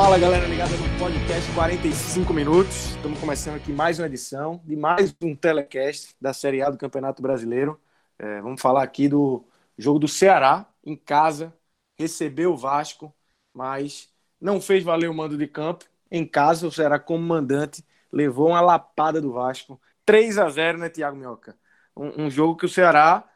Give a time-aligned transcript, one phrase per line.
[0.00, 2.90] Fala galera ligada no podcast 45 minutos.
[2.90, 7.20] Estamos começando aqui mais uma edição de mais um telecast da Série A do Campeonato
[7.20, 7.80] Brasileiro.
[8.16, 9.44] É, vamos falar aqui do
[9.76, 11.52] jogo do Ceará em casa,
[11.98, 13.12] recebeu o Vasco,
[13.52, 14.08] mas
[14.40, 15.84] não fez valer o mando de campo.
[16.08, 19.80] Em casa, o Ceará, como mandante, levou uma lapada do Vasco.
[20.06, 21.56] 3 a 0 né, Thiago Minhoca?
[21.96, 23.27] Um, um jogo que o Ceará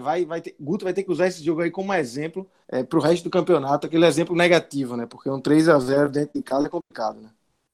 [0.00, 2.98] vai, vai ter, Guto vai ter que usar esse jogo aí como exemplo é, para
[2.98, 5.06] o resto do campeonato, aquele exemplo negativo, né?
[5.06, 7.30] Porque um 3 a 0 dentro de casa é complicado, né?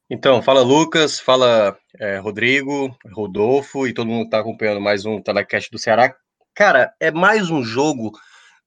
[0.09, 5.21] Então, fala Lucas, fala é, Rodrigo, Rodolfo e todo mundo que está acompanhando mais um
[5.21, 6.15] telecast do Ceará.
[6.55, 8.13] Cara, é mais um jogo.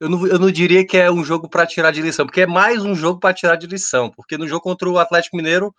[0.02, 2.48] Eu não, eu não diria que é um jogo para tirar de lição, porque é
[2.48, 4.10] mais um jogo para tirar de lição.
[4.10, 5.74] Porque no jogo contra o Atlético Mineiro,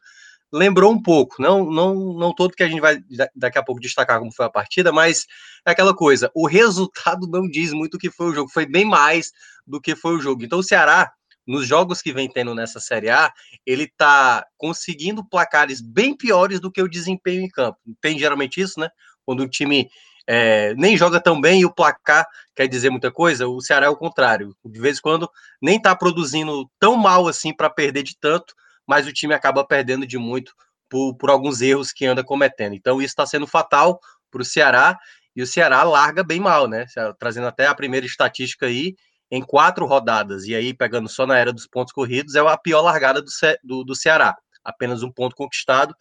[0.52, 2.98] lembrou um pouco, não, não, não todo que a gente vai
[3.34, 5.26] daqui a pouco destacar como foi a partida, mas
[5.66, 8.84] é aquela coisa, o resultado não diz muito o que foi o jogo, foi bem
[8.84, 9.30] mais
[9.66, 10.44] do que foi o jogo.
[10.44, 11.12] Então o Ceará,
[11.46, 13.32] nos jogos que vem tendo nessa Série A,
[13.64, 17.78] ele tá conseguindo placares bem piores do que o desempenho em campo.
[18.00, 18.88] Tem geralmente isso, né?
[19.24, 19.88] Quando o time
[20.26, 23.88] é, nem joga tão bem e o placar quer dizer muita coisa, o Ceará é
[23.88, 24.54] o contrário.
[24.64, 25.28] De vez em quando
[25.60, 28.54] nem tá produzindo tão mal assim para perder de tanto,
[28.91, 30.52] mas o time acaba perdendo de muito
[30.89, 32.74] por, por alguns erros que anda cometendo.
[32.74, 34.01] Então, isso está sendo fatal
[34.33, 34.98] para o Ceará,
[35.36, 36.86] e o Ceará larga bem mal, né?
[37.17, 38.96] Trazendo até a primeira estatística aí,
[39.30, 42.80] em quatro rodadas, e aí pegando só na era dos pontos corridos, é a pior
[42.80, 44.34] largada do, Ce do, do Ceará.
[44.64, 45.95] Apenas um ponto conquistado,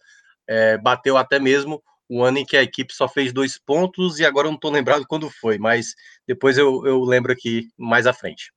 [0.48, 4.24] é, bateu até mesmo o ano em que a equipe só fez dois pontos, e
[4.24, 5.94] agora eu não estou lembrado quando foi, mas
[6.26, 8.50] depois eu, eu lembro aqui mais à frente.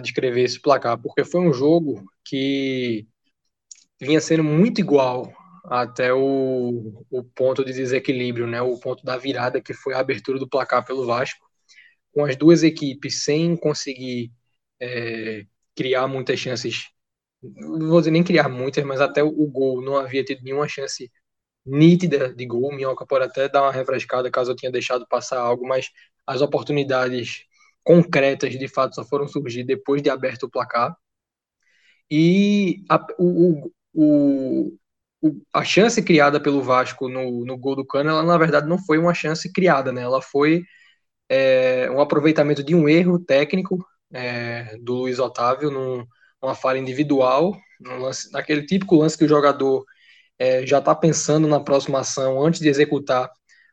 [0.00, 3.06] descrever esse placar, porque foi um jogo que
[4.00, 5.32] vinha sendo muito igual
[5.64, 10.38] até o, o ponto de desequilíbrio, né, o ponto da virada, que foi a abertura
[10.38, 11.46] do placar pelo Vasco,
[12.12, 14.32] com as duas equipes sem conseguir
[14.80, 15.44] é,
[15.76, 16.88] criar muitas chances,
[17.42, 20.68] não vou dizer nem criar muitas, mas até o, o gol não havia tido nenhuma
[20.68, 21.10] chance
[21.68, 22.72] nítida de gol.
[22.74, 25.90] Minhoca pode até dar uma refrescada caso eu tenha deixado passar algo, mas
[26.26, 27.44] as oportunidades
[27.84, 30.96] concretas de fato só foram surgir depois de aberto o placar.
[32.10, 34.78] E a, o, o,
[35.22, 38.78] o, a chance criada pelo Vasco no, no gol do Cano, ela na verdade não
[38.78, 40.02] foi uma chance criada, né?
[40.02, 40.64] Ela foi
[41.28, 46.06] é, um aproveitamento de um erro técnico é, do Luiz Otávio num,
[46.42, 49.84] numa falha individual, num lance, naquele típico lance que o jogador
[50.38, 53.30] é, já está pensando na próxima ação antes de executar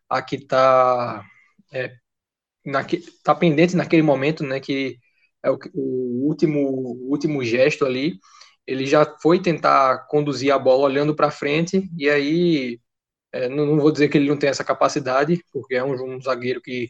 [0.10, 1.24] a que está
[1.74, 1.96] é,
[3.24, 4.60] tá pendente naquele momento, né?
[4.60, 4.98] Que
[5.44, 6.60] é o, o último,
[7.10, 8.20] último gesto ali.
[8.68, 12.80] Ele já foi tentar conduzir a bola olhando para frente e aí
[13.32, 16.22] é, não, não, vou dizer que ele não tem essa capacidade, porque é um, um
[16.22, 16.90] zagueiro que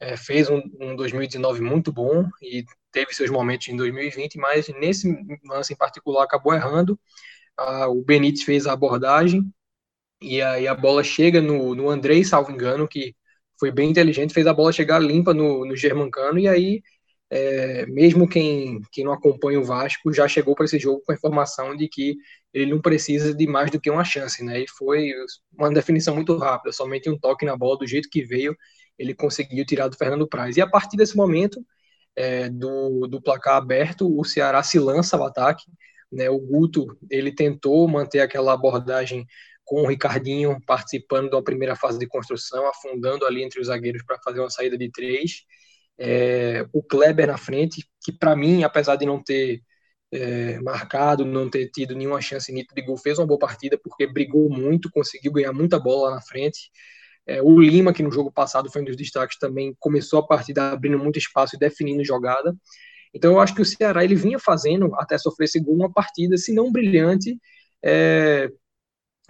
[0.00, 5.08] é, fez um, um 2019 muito bom e teve seus momentos em 2020, mas nesse
[5.44, 6.98] lance em particular acabou errando.
[7.56, 9.52] Ah, o Benítez fez a abordagem
[10.22, 13.16] e aí a bola chega no, no Andrei, salvo engano, que
[13.60, 16.82] foi bem inteligente, fez a bola chegar limpa no, no Germancano e aí
[17.30, 21.14] é, mesmo quem, quem não acompanha o Vasco já chegou para esse jogo com a
[21.16, 22.16] informação de que
[22.54, 24.62] ele não precisa de mais do que uma chance, né?
[24.62, 25.12] E foi
[25.58, 28.56] uma definição muito rápida, somente um toque na bola do jeito que veio,
[28.98, 30.56] ele conseguiu tirar do Fernando Praz.
[30.56, 31.64] E a partir desse momento,
[32.16, 35.64] é, do, do placar aberto, o Ceará se lança ao ataque,
[36.14, 36.30] né?
[36.30, 39.26] O Guto, ele tentou manter aquela abordagem
[39.64, 44.18] com o Ricardinho participando da primeira fase de construção, afundando ali entre os zagueiros para
[44.22, 45.42] fazer uma saída de três.
[45.98, 49.62] É, o Kleber na frente, que para mim, apesar de não ter
[50.12, 54.06] é, marcado, não ter tido nenhuma chance nítida de gol, fez uma boa partida porque
[54.06, 56.70] brigou muito, conseguiu ganhar muita bola lá na frente.
[57.26, 60.72] É, o Lima, que no jogo passado foi um dos destaques, também começou a partida
[60.72, 62.54] abrindo muito espaço e definindo jogada.
[63.14, 66.36] Então eu acho que o Ceará ele vinha fazendo, até sofrer esse gol, uma partida,
[66.36, 67.38] se não brilhante,
[67.82, 68.50] é,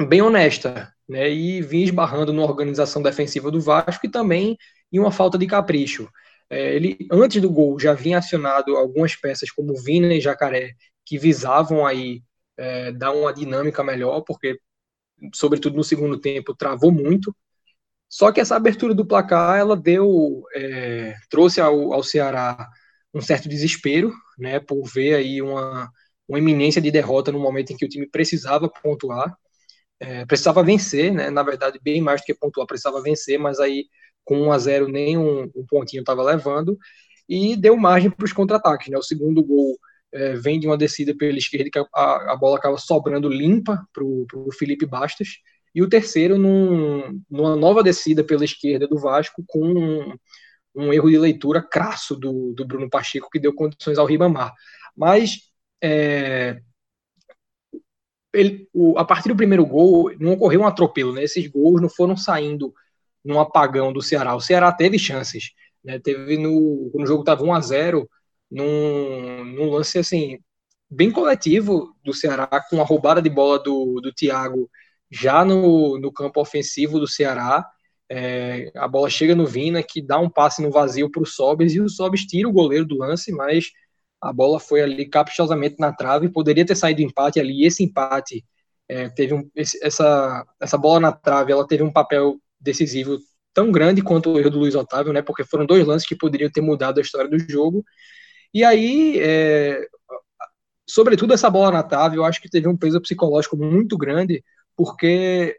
[0.09, 1.31] bem honesta, né?
[1.31, 4.57] E vinha esbarrando na organização defensiva do Vasco e também
[4.93, 6.09] em uma falta de capricho.
[6.49, 11.19] É, ele, antes do gol, já vinha acionado algumas peças como Vina e Jacaré, que
[11.19, 12.23] visavam aí
[12.57, 14.59] é, dar uma dinâmica melhor, porque,
[15.35, 17.35] sobretudo no segundo tempo, travou muito.
[18.09, 22.69] Só que essa abertura do placar, ela deu, é, trouxe ao, ao Ceará
[23.15, 25.89] um certo desespero, né, por ver aí uma,
[26.29, 29.37] uma iminência de derrota no momento em que o time precisava pontuar,
[30.01, 33.87] é, precisava vencer, né, na verdade, bem mais do que pontuar, precisava vencer, mas aí
[34.25, 36.77] com 1 a 0 nem um, um pontinho estava levando,
[37.29, 38.89] e deu margem para os contra-ataques.
[38.89, 38.99] Né?
[38.99, 39.79] O segundo gol
[40.13, 44.05] é, vem de uma descida pela esquerda, que a, a bola acaba sobrando limpa para
[44.05, 45.41] o Felipe Bastos,
[45.75, 50.15] e o terceiro num, numa nova descida pela esquerda do Vasco, com um,
[50.75, 54.53] um erro de leitura crasso do, do, Bruno Pacheco, que deu condições ao Ribamar.
[54.97, 55.41] Mas
[55.83, 56.61] é,
[58.33, 61.23] ele, o, a partir do primeiro gol, não ocorreu um atropelo, né?
[61.23, 62.75] esses gols não foram saindo
[63.25, 64.35] num apagão do Ceará.
[64.35, 65.99] O Ceará teve chances, né?
[65.99, 68.11] Teve no, quando o jogo estava 1 a 0
[68.51, 70.39] num, num lance assim
[70.91, 74.71] bem coletivo do Ceará, com a roubada de bola do, do Thiago
[75.11, 77.65] já no, no campo ofensivo do Ceará.
[78.11, 81.75] É, a bola chega no Vina, que dá um passe no vazio para o Sobes,
[81.75, 83.71] e o Sobes tira o goleiro do lance, mas
[84.21, 88.45] a bola foi ali caprichosamente na trave, poderia ter saído empate ali, esse empate
[88.89, 93.19] é, teve um, esse, essa, essa bola na trave, ela teve um papel decisivo
[93.53, 95.23] tão grande quanto o erro do Luiz Otávio, né?
[95.23, 97.85] Porque foram dois lances que poderiam ter mudado a história do jogo.
[98.53, 99.87] E aí, é,
[100.87, 104.45] sobretudo essa bola na trave, eu acho que teve um peso psicológico muito grande,
[104.77, 105.57] porque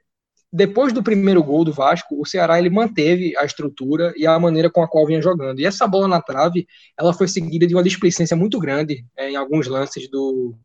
[0.56, 4.70] depois do primeiro gol do Vasco, o Ceará ele manteve a estrutura e a maneira
[4.70, 5.60] com a qual vinha jogando.
[5.60, 6.66] E essa bola na trave,
[6.98, 10.56] ela foi seguida de uma displicência muito grande é, em alguns lances do,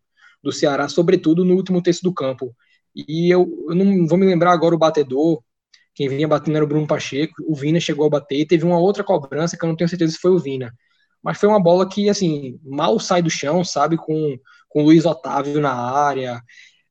[0.40, 2.54] do Ceará, sobretudo no último terço do campo.
[2.94, 5.42] E eu, eu não vou me lembrar agora o batedor,
[5.92, 8.78] quem vinha batendo era o Bruno Pacheco, o Vina chegou a bater, e teve uma
[8.78, 10.72] outra cobrança que eu não tenho certeza se foi o Vina.
[11.20, 15.04] Mas foi uma bola que, assim, mal sai do chão, sabe, com, com o Luiz
[15.04, 16.40] Otávio na área.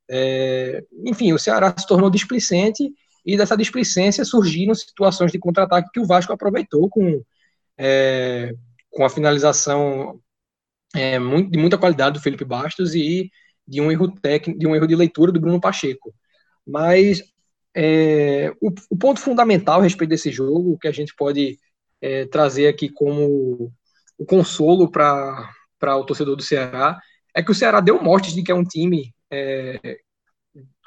[0.09, 2.91] É, enfim, o Ceará se tornou displicente
[3.25, 7.21] e dessa displicência surgiram situações de contra-ataque que o Vasco aproveitou com,
[7.77, 8.53] é,
[8.89, 10.19] com a finalização
[10.95, 13.29] é, muito, de muita qualidade do Felipe Bastos e
[13.67, 16.13] de um erro técnico, de um erro de leitura do Bruno Pacheco.
[16.65, 17.21] Mas
[17.75, 21.59] é, o, o, ponto fundamental a respeito desse jogo, que a gente pode
[22.01, 23.71] é, trazer aqui como
[24.17, 26.99] o consolo para o torcedor do Ceará,
[27.35, 29.99] é que o Ceará deu mostras de que é um time é,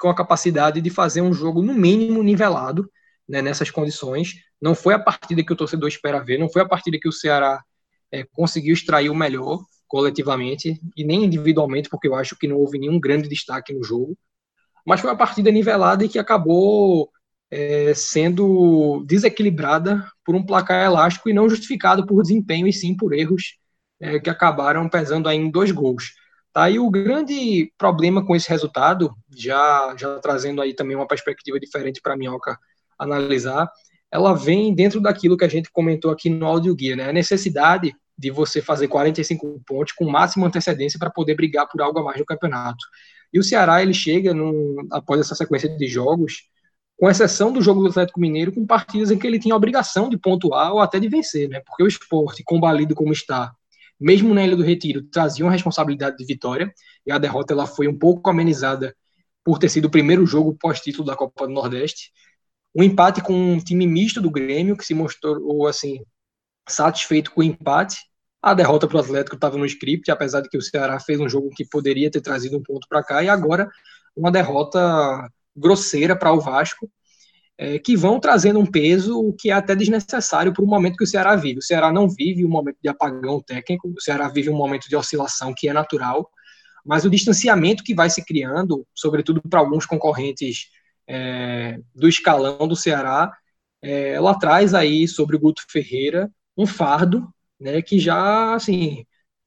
[0.00, 2.90] com a capacidade de fazer um jogo, no mínimo, nivelado
[3.28, 4.34] né, nessas condições.
[4.61, 7.12] Não foi a partida que o torcedor espera ver, não foi a partida que o
[7.12, 7.62] Ceará
[8.11, 12.78] é, conseguiu extrair o melhor coletivamente e nem individualmente, porque eu acho que não houve
[12.78, 14.16] nenhum grande destaque no jogo
[14.84, 17.11] mas foi uma partida nivelada e que acabou
[17.50, 23.12] é, sendo desequilibrada por um placar elástico e não justificado por desempenho e sim por
[23.12, 23.58] erros
[24.00, 26.12] é, que acabaram pesando aí em dois gols.
[26.52, 26.68] Tá?
[26.68, 32.00] E o grande problema com esse resultado, já, já trazendo aí também uma perspectiva diferente
[32.02, 32.59] para a Minhoca
[32.99, 33.71] analisar,
[34.11, 37.09] ela vem dentro daquilo que a gente comentou aqui no áudio guia, né?
[37.09, 41.99] A necessidade de você fazer 45 pontos com máxima antecedência para poder brigar por algo
[42.00, 42.85] a mais no campeonato.
[43.32, 46.42] E o Ceará ele chega num, após essa sequência de jogos,
[46.99, 50.18] com exceção do jogo do Atlético Mineiro, com partidas em que ele tinha obrigação de
[50.18, 51.61] pontuar ou até de vencer, né?
[51.66, 53.54] Porque o esporte, combalido como está,
[54.02, 56.73] mesmo na Ilha do Retiro, trazia uma responsabilidade de vitória,
[57.06, 58.94] e a derrota ela foi um pouco amenizada
[59.44, 62.11] por ter sido o primeiro jogo pós-título da Copa do Nordeste.
[62.75, 66.00] Um empate com um time misto do Grêmio, que se mostrou assim
[66.68, 67.99] satisfeito com o empate.
[68.40, 71.28] A derrota para o Atlético estava no script, apesar de que o Ceará fez um
[71.28, 73.68] jogo que poderia ter trazido um ponto para cá, e agora
[74.16, 76.90] uma derrota grosseira para o Vasco,
[77.59, 81.06] é, que vão trazendo um peso que é até desnecessário para o momento que o
[81.06, 81.59] Ceará vive.
[81.59, 84.97] O Ceará não vive um momento de apagão técnico, o Ceará vive um momento de
[84.97, 86.30] oscilação que é natural,
[86.85, 90.68] mas o distanciamento que vai se criando, sobretudo para alguns concorrentes
[91.09, 93.32] é, do escalão do Ceará,
[93.82, 97.28] é, ela traz aí sobre o Guto Ferreira um fardo,
[97.59, 99.04] né, que já, assim,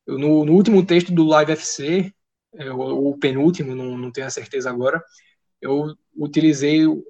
[0.08, 2.14] no, no último texto do Live FC,
[2.56, 5.04] é, o, o, penúltimo, não, não tenho a certeza agora,
[5.66, 7.02] eu utilizei uh,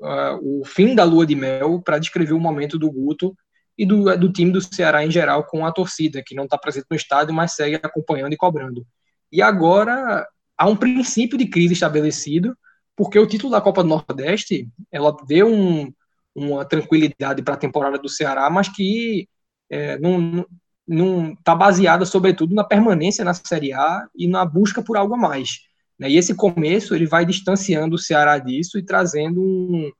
[0.41, 3.35] o fim da lua de mel para descrever o momento do Guto
[3.77, 6.87] e do, do time do Ceará em geral com a torcida, que não está presente
[6.89, 8.85] no estádio, mas segue acompanhando e cobrando.
[9.31, 10.25] E agora
[10.57, 12.57] há um princípio de crise estabelecido,
[12.95, 15.93] porque o título da Copa do Nordeste ela deu um,
[16.33, 19.27] uma tranquilidade para a temporada do Ceará, mas que
[19.69, 25.15] é, não está baseada, sobretudo, na permanência na Série A e na busca por algo
[25.15, 25.61] a mais.
[25.99, 26.09] Né?
[26.09, 29.91] E esse começo ele vai distanciando o Ceará disso e trazendo um,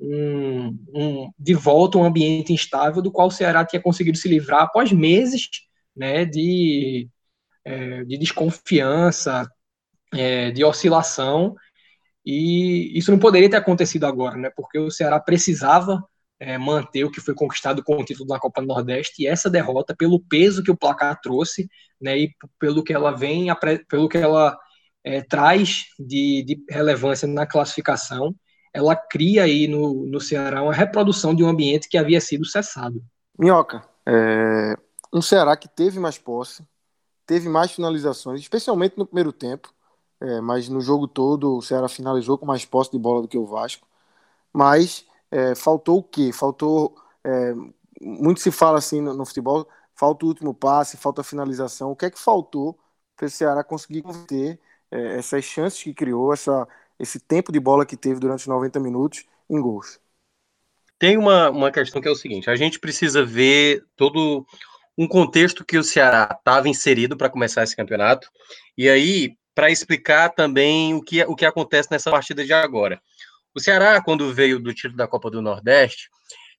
[0.00, 4.62] um, um, de volta um ambiente instável do qual o Ceará tinha conseguido se livrar
[4.62, 5.48] após meses
[5.96, 7.08] né, de,
[7.64, 9.48] é, de desconfiança,
[10.12, 11.54] é, de oscilação,
[12.24, 16.02] e isso não poderia ter acontecido agora, né, porque o Ceará precisava
[16.40, 19.50] é, manter o que foi conquistado com o título da Copa do Nordeste, e essa
[19.50, 21.68] derrota, pelo peso que o placar trouxe,
[22.00, 23.46] né, e pelo que ela vem,
[23.88, 24.58] pelo que ela
[25.04, 28.34] é, traz de, de, relevância na classificação,
[28.72, 33.04] ela cria aí no, no Ceará uma reprodução de um ambiente que havia sido cessado.
[33.38, 34.74] Minhoca, é,
[35.12, 36.66] um Ceará que teve mais posse,
[37.26, 39.72] teve mais finalizações, especialmente no primeiro tempo,
[40.20, 43.38] é, mas no jogo todo o Ceará finalizou com mais posse de bola do que
[43.38, 43.86] o Vasco,
[44.52, 46.32] mas é, faltou o quê?
[46.32, 47.54] Faltou, é,
[48.00, 51.96] muito se fala assim no, no futebol, falta o último passe, falta a finalização, o
[51.96, 52.78] que é que faltou
[53.16, 54.58] para o Ceará conseguir converter
[54.94, 59.24] é, essas chances que criou, essa, esse tempo de bola que teve durante 90 minutos
[59.50, 59.98] em gols.
[60.98, 64.46] Tem uma, uma questão que é o seguinte: a gente precisa ver todo
[64.96, 68.30] um contexto que o Ceará estava inserido para começar esse campeonato,
[68.78, 73.02] e aí, para explicar também o que, o que acontece nessa partida de agora.
[73.52, 76.08] O Ceará, quando veio do título da Copa do Nordeste,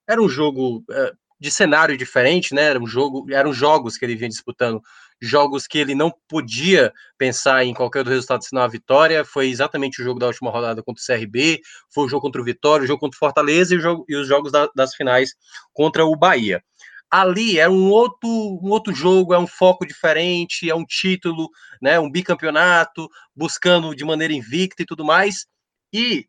[0.05, 2.63] era um jogo é, de cenário diferente, né?
[2.63, 4.81] Era um jogo, eram jogos que ele vinha disputando
[5.21, 9.23] jogos que ele não podia pensar em qualquer outro resultado senão a vitória.
[9.23, 11.61] Foi exatamente o jogo da última rodada contra o CRB,
[11.93, 14.27] foi o jogo contra o Vitória, o jogo contra o Fortaleza e, jogo, e os
[14.27, 15.31] jogos da, das finais
[15.73, 16.63] contra o Bahia.
[17.09, 21.49] Ali é um outro, um outro jogo, é um foco diferente, é um título,
[21.81, 25.45] né, um bicampeonato, buscando de maneira invicta e tudo mais.
[25.93, 26.27] E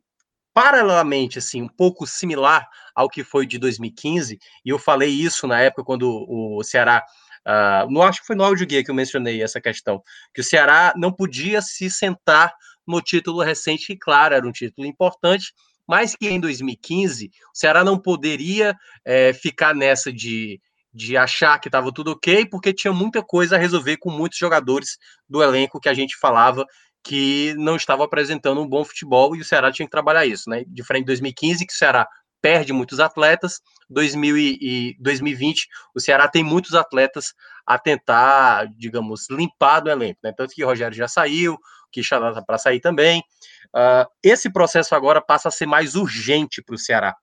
[0.55, 5.61] paralelamente, assim, um pouco similar ao que foi de 2015, e eu falei isso na
[5.61, 7.05] época quando o Ceará
[7.47, 10.03] Uh, não acho que foi no áudio guia que eu mencionei essa questão,
[10.35, 12.53] que o Ceará não podia se sentar
[12.87, 15.53] no título recente, que, claro, era um título importante,
[15.87, 20.61] mas que em 2015 o Ceará não poderia é, ficar nessa de,
[20.93, 24.99] de achar que estava tudo ok, porque tinha muita coisa a resolver com muitos jogadores
[25.29, 26.67] do elenco que a gente falava
[27.05, 30.65] que não estava apresentando um bom futebol e o Ceará tinha que trabalhar isso, né?
[30.67, 32.09] Diferente de 2015, que o Ceará
[32.41, 33.61] perde muitos atletas.
[33.89, 40.33] 2000 e 2020, o Ceará tem muitos atletas a tentar, digamos, limpar do elenco, né?
[40.37, 41.57] Tanto que o Rogério já saiu,
[41.91, 43.23] que Xará tá para sair também.
[43.75, 47.15] Uh, esse processo agora passa a ser mais urgente para o Ceará,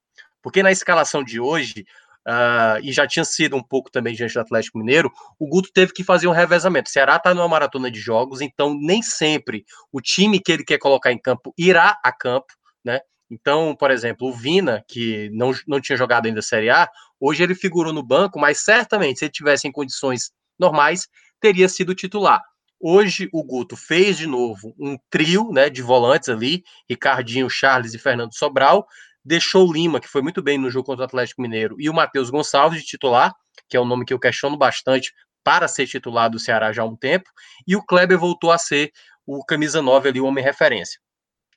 [0.41, 1.85] porque na escalação de hoje,
[2.27, 5.93] uh, e já tinha sido um pouco também diante do Atlético Mineiro, o Guto teve
[5.93, 6.89] que fazer um revezamento.
[6.89, 10.77] O Ceará está numa maratona de jogos, então nem sempre o time que ele quer
[10.77, 12.53] colocar em campo irá a campo,
[12.83, 12.99] né?
[13.33, 16.87] Então, por exemplo, o Vina, que não, não tinha jogado ainda a Série A,
[17.19, 21.07] hoje ele figurou no banco, mas certamente, se ele tivesse em condições normais,
[21.41, 22.39] teria sido titular.
[22.79, 27.99] Hoje o Guto fez de novo um trio né, de volantes ali, Ricardinho, Charles e
[27.99, 28.85] Fernando Sobral,
[29.25, 31.93] deixou o Lima, que foi muito bem no jogo contra o Atlético Mineiro, e o
[31.93, 33.33] Matheus Gonçalves de titular,
[33.67, 35.11] que é um nome que eu questiono bastante
[35.43, 37.29] para ser titular do Ceará já há um tempo,
[37.65, 38.91] e o Kleber voltou a ser
[39.25, 40.99] o camisa 9 ali, o homem referência.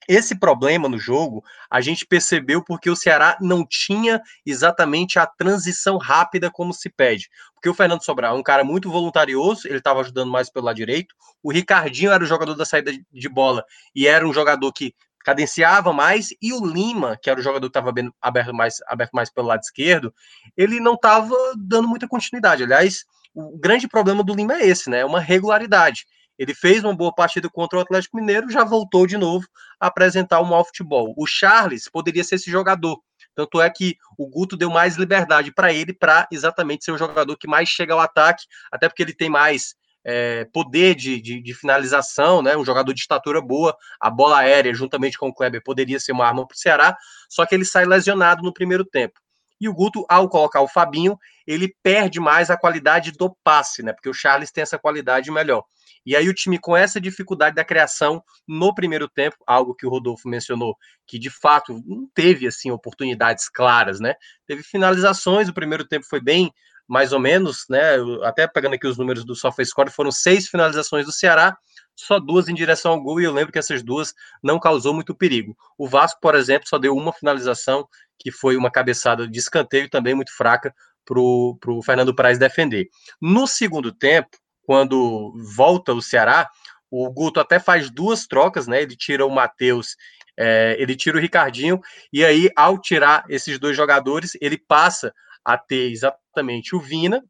[0.08, 5.98] Esse problema no jogo a gente percebeu porque o Ceará não tinha exatamente a transição
[5.98, 7.28] rápida como se pede.
[7.54, 10.76] Porque o Fernando Sobral é um cara muito voluntarioso, ele estava ajudando mais pelo lado
[10.76, 11.14] direito.
[11.42, 14.94] O Ricardinho era o jogador da saída de bola e era um jogador que
[15.26, 19.28] cadenciava mais, e o Lima, que era o jogador que estava aberto mais, aberto mais
[19.28, 20.14] pelo lado esquerdo,
[20.56, 22.62] ele não estava dando muita continuidade.
[22.62, 25.00] Aliás, o grande problema do Lima é esse, né?
[25.00, 26.06] É uma regularidade.
[26.38, 29.46] Ele fez uma boa partida contra o Atlético Mineiro, já voltou de novo
[29.80, 31.14] a apresentar um mau futebol.
[31.16, 33.00] O Charles poderia ser esse jogador.
[33.34, 37.36] Tanto é que o Guto deu mais liberdade para ele, para exatamente ser o jogador
[37.36, 39.74] que mais chega ao ataque, até porque ele tem mais
[40.08, 42.56] é, poder de, de, de, finalização, né?
[42.56, 46.24] Um jogador de estatura boa, a bola aérea, juntamente com o Kleber, poderia ser uma
[46.24, 46.96] arma para o Ceará,
[47.28, 49.20] só que ele sai lesionado no primeiro tempo.
[49.60, 53.92] E o Guto, ao colocar o Fabinho, ele perde mais a qualidade do passe, né?
[53.92, 55.64] Porque o Charles tem essa qualidade melhor.
[56.06, 59.90] E aí o time com essa dificuldade da criação no primeiro tempo, algo que o
[59.90, 64.14] Rodolfo mencionou, que de fato não teve assim oportunidades claras, né?
[64.46, 66.52] Teve finalizações, o primeiro tempo foi bem
[66.88, 67.96] mais ou menos, né?
[68.22, 71.56] Até pegando aqui os números do SofaScore, foram seis finalizações do Ceará,
[71.96, 75.14] só duas em direção ao gol, e eu lembro que essas duas não causou muito
[75.14, 75.56] perigo.
[75.76, 80.14] O Vasco, por exemplo, só deu uma finalização, que foi uma cabeçada de escanteio também
[80.14, 80.72] muito fraca
[81.04, 82.88] para o Fernando Praz defender.
[83.20, 84.28] No segundo tempo,
[84.66, 86.50] quando volta o Ceará,
[86.90, 88.82] o Guto até faz duas trocas, né?
[88.82, 89.96] Ele tira o Matheus,
[90.36, 91.80] é, ele tira o Ricardinho,
[92.12, 97.22] e aí, ao tirar esses dois jogadores, ele passa a ter exatamente o Vina,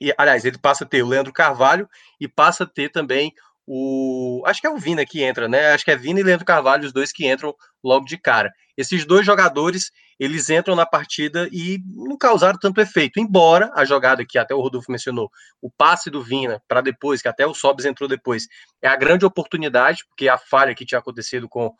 [0.00, 1.88] e aliás, ele passa a ter o Leandro Carvalho
[2.20, 3.32] e passa a ter também
[3.64, 4.42] o.
[4.44, 5.72] Acho que é o Vina que entra, né?
[5.72, 8.52] Acho que é Vina e Leandro Carvalho, os dois que entram logo de cara.
[8.76, 14.24] Esses dois jogadores, eles entram na partida e não causaram tanto efeito, embora a jogada
[14.24, 17.84] que até o Rodolfo mencionou, o passe do Vina para depois, que até o Sobs
[17.84, 18.48] entrou depois,
[18.80, 21.74] é a grande oportunidade, porque a falha que tinha acontecido com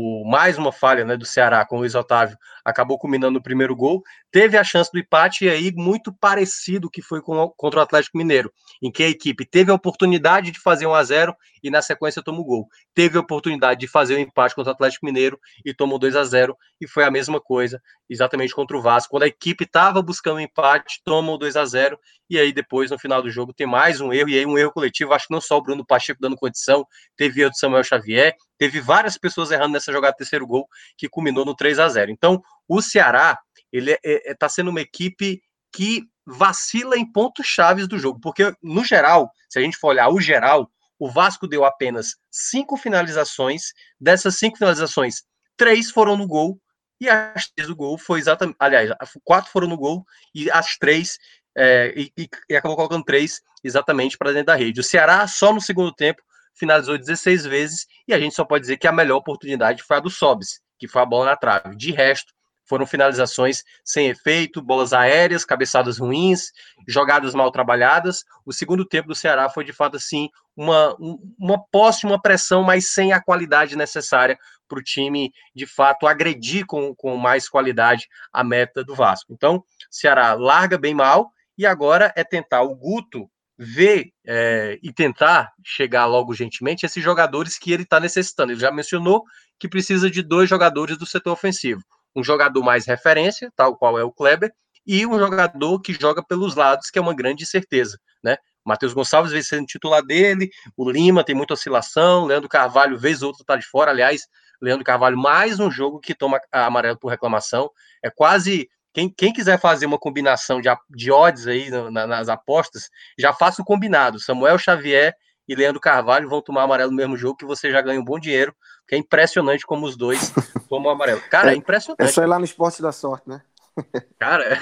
[0.00, 3.74] o, mais uma falha né, do Ceará com o Luiz Otávio acabou culminando no primeiro
[3.74, 4.02] gol.
[4.30, 8.16] Teve a chance do empate e aí muito parecido que foi com, contra o Atlético
[8.16, 11.82] Mineiro, em que a equipe teve a oportunidade de fazer 1 a 0 e na
[11.82, 12.68] sequência tomou gol.
[12.94, 16.22] Teve a oportunidade de fazer o empate contra o Atlético Mineiro e tomou 2 a
[16.22, 19.10] 0 e foi a mesma coisa exatamente contra o Vasco.
[19.10, 21.98] Quando a equipe estava buscando o empate, tomou 2 a 0
[22.30, 24.70] e aí depois no final do jogo tem mais um erro e aí um erro
[24.70, 25.12] coletivo.
[25.12, 28.80] Acho que não só o Bruno Pacheco dando condição, teve erro do Samuel Xavier, teve
[28.80, 32.10] várias pessoas errando nessa jogada terceiro gol que culminou no 3 a 0.
[32.10, 33.38] Então, o Ceará,
[33.72, 35.40] ele está é, é, tá sendo uma equipe
[35.72, 40.08] que vacila em pontos chaves do jogo, porque no geral, se a gente for olhar
[40.08, 45.22] o geral, o Vasco deu apenas cinco finalizações, dessas cinco finalizações,
[45.56, 46.60] três foram no gol,
[47.00, 48.90] e as três do gol foi exatamente, aliás,
[49.24, 51.18] quatro foram no gol, e as três,
[51.56, 52.12] é, e,
[52.48, 54.80] e, acabou colocando três exatamente para dentro da rede.
[54.80, 56.20] O Ceará, só no segundo tempo,
[56.58, 60.00] finalizou 16 vezes, e a gente só pode dizer que a melhor oportunidade foi a
[60.00, 61.76] do Sobs, que foi a bola na trave.
[61.76, 62.32] De resto,
[62.68, 66.52] foram finalizações sem efeito, bolas aéreas, cabeçadas ruins,
[66.86, 68.24] jogadas mal trabalhadas.
[68.44, 70.94] O segundo tempo do Ceará foi, de fato, assim, uma,
[71.38, 76.66] uma posse, uma pressão, mas sem a qualidade necessária para o time, de fato, agredir
[76.66, 79.32] com, com mais qualidade a meta do Vasco.
[79.32, 85.52] Então, Ceará larga bem mal e agora é tentar o Guto ver é, e tentar
[85.64, 88.52] chegar logo gentilmente esses jogadores que ele está necessitando.
[88.52, 89.24] Ele já mencionou
[89.58, 91.82] que precisa de dois jogadores do setor ofensivo.
[92.14, 94.52] Um jogador mais referência, tal qual é o Kleber,
[94.86, 98.36] e um jogador que joga pelos lados, que é uma grande certeza, né?
[98.64, 103.28] Matheus Gonçalves vem sendo titular dele, o Lima tem muita oscilação, Leandro Carvalho, vez ou
[103.28, 103.90] outra, tá de fora.
[103.90, 104.22] Aliás,
[104.60, 107.70] Leandro Carvalho, mais um jogo que toma amarelo por reclamação.
[108.02, 112.88] É quase quem, quem quiser fazer uma combinação de, de odds aí na, nas apostas,
[113.18, 114.20] já faça o combinado.
[114.20, 115.14] Samuel Xavier
[115.46, 118.18] e Leandro Carvalho vão tomar amarelo no mesmo jogo que você já ganha um bom
[118.18, 118.54] dinheiro,
[118.86, 120.32] que é impressionante como os dois
[120.68, 121.20] tomam amarelo.
[121.30, 122.02] Cara, é, é impressionante.
[122.02, 123.40] É só ir lá no esporte da sorte, né?
[124.18, 124.60] Cara, é,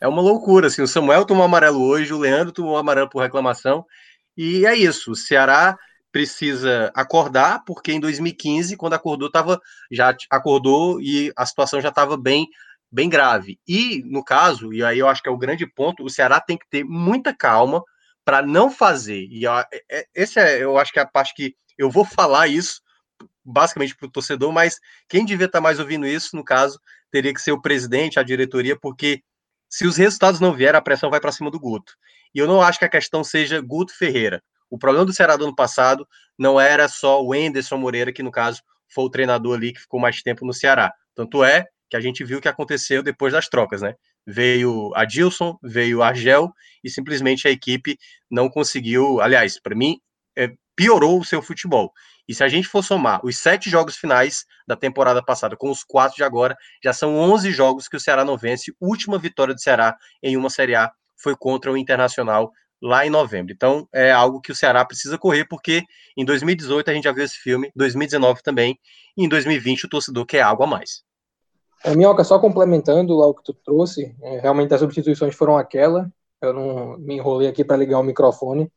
[0.00, 0.68] é uma loucura.
[0.68, 3.84] Assim, o Samuel tomou amarelo hoje, o Leandro tomou amarelo por reclamação.
[4.36, 5.12] E é isso.
[5.12, 5.76] O Ceará
[6.12, 12.16] precisa acordar, porque em 2015, quando acordou, tava, já acordou e a situação já estava
[12.16, 12.46] bem
[12.92, 13.58] bem grave.
[13.66, 16.58] E, no caso, e aí eu acho que é o grande ponto, o Ceará tem
[16.58, 17.82] que ter muita calma
[18.24, 19.26] para não fazer.
[19.30, 22.04] E ó, é, é, esse é, eu acho que é a parte que eu vou
[22.04, 22.82] falar isso
[23.44, 24.78] basicamente para o torcedor, mas
[25.08, 26.78] quem devia estar tá mais ouvindo isso, no caso,
[27.10, 29.22] teria que ser o presidente, a diretoria, porque
[29.68, 31.94] se os resultados não vierem, a pressão vai para cima do Guto.
[32.34, 34.42] E eu não acho que a questão seja Guto Ferreira.
[34.70, 36.06] O problema do Ceará do ano passado
[36.38, 39.98] não era só o Enderson Moreira, que no caso foi o treinador ali que ficou
[39.98, 40.92] mais tempo no Ceará.
[41.14, 43.94] Tanto é que a gente viu que aconteceu depois das trocas, né?
[44.26, 46.50] Veio a Dilson, veio a Argel
[46.82, 47.98] e simplesmente a equipe
[48.30, 49.20] não conseguiu.
[49.20, 50.00] Aliás, para mim,
[50.34, 51.92] é, piorou o seu futebol.
[52.26, 55.84] E se a gente for somar os sete jogos finais da temporada passada com os
[55.84, 58.74] quatro de agora, já são 11 jogos que o Ceará não vence.
[58.80, 62.50] Última vitória do Ceará em uma Série A foi contra o Internacional
[62.80, 63.52] lá em novembro.
[63.52, 65.84] Então é algo que o Ceará precisa correr, porque
[66.16, 68.78] em 2018 a gente já viu esse filme, 2019 também,
[69.14, 71.04] e em 2020 o torcedor quer algo a mais.
[71.84, 76.10] É, Minhoca, só complementando lá o que tu trouxe, é, realmente as substituições foram aquela,
[76.40, 78.70] eu não me enrolei aqui para ligar o microfone,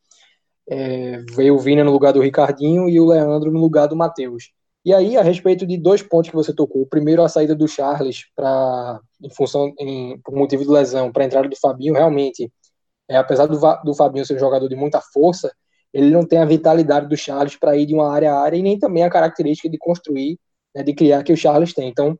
[0.67, 4.51] é, veio o Vina no lugar do Ricardinho e o Leandro no lugar do Matheus.
[4.83, 7.67] E aí, a respeito de dois pontos que você tocou, o primeiro, a saída do
[7.67, 12.51] Charles para em função, em, por motivo de lesão, para a entrada do Fabinho, realmente,
[13.09, 15.51] é, apesar do, do Fabinho ser um jogador de muita força,
[15.93, 18.61] ele não tem a vitalidade do Charles para ir de uma área a área e
[18.61, 20.37] nem também a característica de construir,
[20.75, 21.87] né, de criar que o Charles tem.
[21.89, 22.19] Então,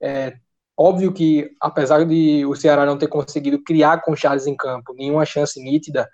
[0.00, 0.34] é
[0.76, 5.24] óbvio que, apesar de o Ceará não ter conseguido criar com Charles em campo nenhuma
[5.24, 6.08] chance nítida,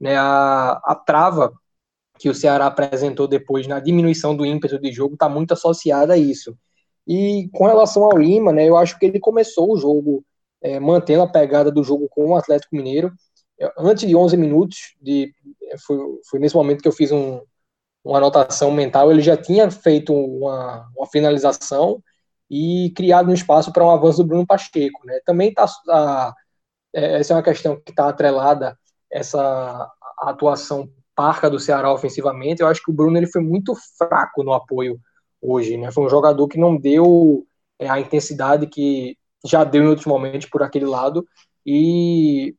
[0.00, 1.52] né, a, a trava
[2.18, 6.16] que o Ceará apresentou depois na diminuição do ímpeto de jogo está muito associada a
[6.16, 6.56] isso.
[7.06, 10.24] E com relação ao Lima, né, eu acho que ele começou o jogo
[10.62, 13.12] é, mantendo a pegada do jogo com o Atlético Mineiro.
[13.78, 15.32] Antes de 11 minutos, de,
[15.86, 17.40] foi, foi nesse momento que eu fiz um,
[18.02, 22.02] uma anotação mental, ele já tinha feito uma, uma finalização
[22.56, 25.04] e criado um espaço para um avanço do Bruno Pacheco.
[25.04, 25.18] Né?
[25.26, 26.32] Também está.
[26.94, 28.78] É, essa é uma questão que está atrelada
[29.10, 29.90] essa
[30.20, 32.62] atuação parca do Ceará ofensivamente.
[32.62, 35.00] Eu acho que o Bruno ele foi muito fraco no apoio
[35.42, 35.76] hoje.
[35.76, 35.90] Né?
[35.90, 37.44] Foi um jogador que não deu
[37.76, 41.26] é, a intensidade que já deu em outros momentos por aquele lado.
[41.66, 42.54] E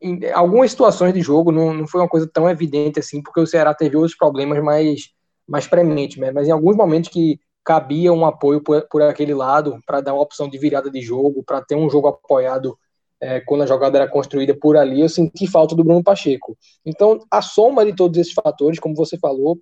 [0.00, 3.46] em algumas situações de jogo não, não foi uma coisa tão evidente assim, porque o
[3.46, 5.10] Ceará teve outros problemas mais,
[5.46, 6.32] mais prementes, né?
[6.32, 10.22] mas em alguns momentos que cabia um apoio por, por aquele lado para dar uma
[10.22, 12.76] opção de virada de jogo, para ter um jogo apoiado
[13.20, 16.58] é, quando a jogada era construída por ali, eu senti falta do Bruno Pacheco.
[16.84, 19.60] Então, a soma de todos esses fatores, como você falou,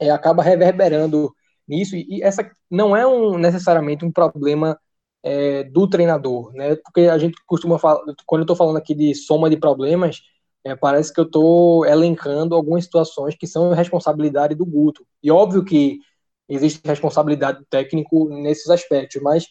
[0.00, 1.30] é, acaba reverberando
[1.68, 4.78] nisso, e essa não é um, necessariamente um problema
[5.22, 6.76] é, do treinador, né?
[6.76, 10.22] Porque a gente costuma falar, quando eu estou falando aqui de soma de problemas,
[10.64, 15.06] é, parece que eu estou elencando algumas situações que são responsabilidade do Guto.
[15.22, 15.98] E óbvio que
[16.48, 19.46] existe responsabilidade do técnico nesses aspectos, mas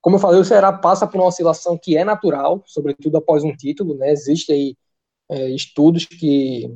[0.00, 3.54] como eu falei, o Ceará passa por uma oscilação que é natural, sobretudo após um
[3.54, 4.10] título, né?
[4.10, 4.76] Existem aí
[5.30, 6.74] é, estudos que,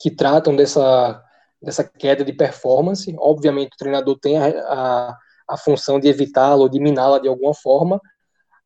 [0.00, 1.22] que tratam dessa,
[1.60, 3.14] dessa queda de performance.
[3.18, 5.18] Obviamente, o treinador tem a, a,
[5.50, 8.00] a função de evitá-la ou de miná-la de alguma forma,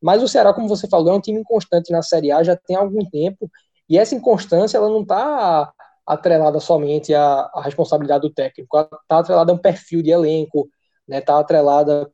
[0.00, 2.76] mas o Ceará, como você falou, é um time inconstante na Série A já tem
[2.76, 3.50] algum tempo,
[3.88, 5.72] e essa inconstância ela não está
[6.06, 10.68] atrelada somente à, à, responsabilidade do técnico, está atrelada a um perfil de elenco,
[11.02, 12.10] está né, tá atrelada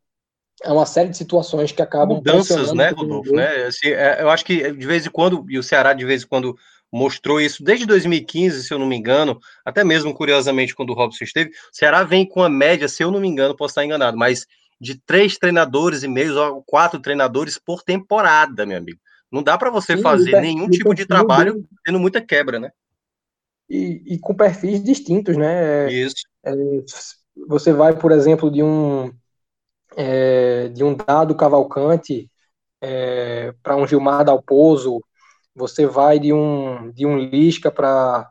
[0.64, 3.64] é uma série de situações que acabam mudanças, né, Rodolfo, né?
[3.64, 6.26] Assim, é, eu acho que de vez em quando e o Ceará de vez em
[6.26, 6.56] quando
[6.92, 11.24] mostrou isso desde 2015, se eu não me engano, até mesmo curiosamente quando o Robson
[11.24, 14.16] esteve, o Ceará vem com a média, se eu não me engano, posso estar enganado,
[14.16, 14.46] mas
[14.80, 19.00] de três treinadores e meio ou quatro treinadores por temporada, meu amigo.
[19.30, 22.70] Não dá para você Sim, fazer nenhum tipo de trabalho tendo muita quebra, né?
[23.72, 25.90] E, e com perfis distintos, né?
[25.90, 26.26] Isso.
[26.44, 26.52] É,
[27.48, 29.10] você vai, por exemplo, de um
[29.96, 32.30] é, de um dado Cavalcante
[32.82, 35.02] é, para um Gilmar Dalpozo,
[35.54, 38.28] você vai de um, de um Lisca para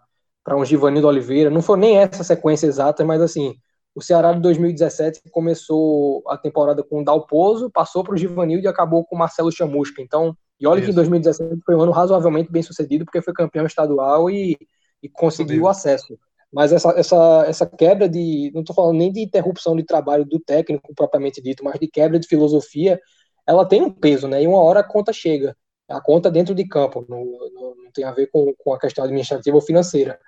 [0.51, 3.55] um Givanildo Oliveira, não foi nem essa sequência exata, mas assim,
[3.95, 8.67] o Ceará de 2017 começou a temporada com o Dalpozo, passou para o Givanildo e
[8.67, 10.89] acabou com o Marcelo Chamusca, então, e olha Isso.
[10.89, 14.55] que 2017 foi um ano razoavelmente bem sucedido, porque foi campeão estadual e,
[15.01, 16.17] e conseguiu o acesso.
[16.51, 18.51] Mas essa, essa, essa quebra de.
[18.53, 22.19] Não estou falando nem de interrupção de trabalho do técnico propriamente dito, mas de quebra
[22.19, 22.99] de filosofia,
[23.47, 24.43] ela tem um peso, né?
[24.43, 25.55] E uma hora a conta chega.
[25.87, 29.03] A conta dentro de campo, não, não, não tem a ver com, com a questão
[29.03, 30.19] administrativa ou financeira.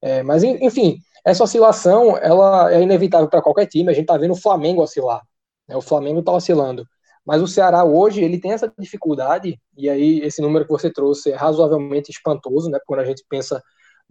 [0.00, 3.90] É, mas, enfim, essa oscilação ela é inevitável para qualquer time.
[3.90, 5.22] A gente está vendo o Flamengo oscilar.
[5.68, 5.76] Né?
[5.76, 6.86] O Flamengo está oscilando.
[7.24, 11.30] Mas o Ceará hoje ele tem essa dificuldade, e aí esse número que você trouxe
[11.30, 12.80] é razoavelmente espantoso, né?
[12.84, 13.62] Quando a gente pensa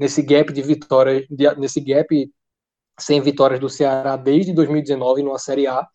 [0.01, 1.27] nesse gap de vitórias,
[1.59, 2.31] nesse gap
[2.99, 5.87] sem vitórias do Ceará desde 2019 numa Série A.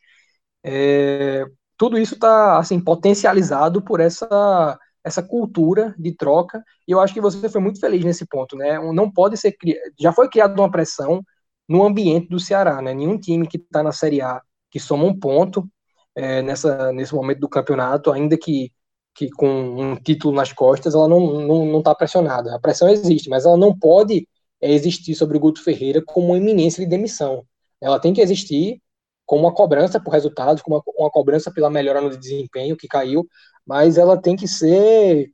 [0.65, 1.45] É,
[1.77, 7.21] tudo isso está assim potencializado por essa essa cultura de troca e eu acho que
[7.21, 8.79] você foi muito feliz nesse ponto, né?
[8.93, 9.57] Não pode ser
[9.99, 11.23] já foi criada uma pressão
[11.69, 12.95] no ambiente do Ceará, né?
[12.95, 14.41] Nenhum time que está na Série A
[14.71, 15.69] que soma um ponto
[16.17, 18.73] é, nessa nesse momento do campeonato, ainda que
[19.17, 22.55] que com um título nas costas ela não está não, não tá pressionada.
[22.55, 24.29] A pressão existe, mas ela não pode
[24.61, 27.45] é, existir sobre o Guto Ferreira como uma iminência de demissão.
[27.81, 28.81] Ela tem que existir
[29.25, 33.27] como uma cobrança por resultados, como uma, uma cobrança pela melhora no desempenho que caiu,
[33.67, 35.31] mas ela tem que ser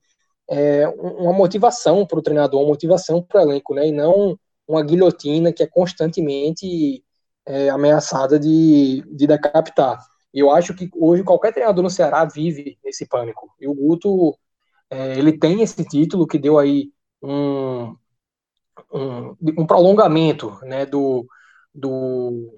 [0.51, 3.89] é, uma motivação para o treinador, uma motivação para o elenco, né?
[3.89, 7.05] E não uma guilhotina que é constantemente
[7.47, 9.99] é, ameaçada de, de decapitar.
[10.33, 13.51] E eu acho que hoje qualquer treinador no Ceará vive esse pânico.
[13.61, 14.37] E o Guto,
[14.91, 16.91] é, ele tem esse título que deu aí
[17.23, 17.95] um,
[18.93, 21.27] um, um prolongamento né, do,
[21.75, 22.55] do,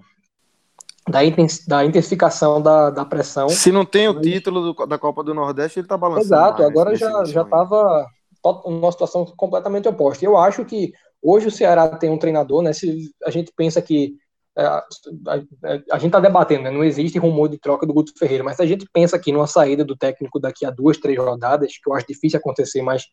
[1.09, 3.49] da, intensificação da, da pressão.
[3.49, 6.27] Se não tem o título do, da Copa do Nordeste, ele está balançando.
[6.27, 8.07] Exato, mais, agora já já estava
[8.67, 10.25] numa situação completamente oposta.
[10.25, 12.73] Eu acho que hoje o Ceará tem um treinador, né?
[12.73, 14.15] Se a gente pensa que
[14.57, 15.35] a, a,
[15.93, 16.71] a, gente está debatendo, né?
[16.71, 19.47] não existe rumor de troca do Guto Ferreira, mas se a gente pensa aqui numa
[19.47, 23.05] saída do técnico daqui a duas, três rodadas, que eu acho difícil acontecer, mas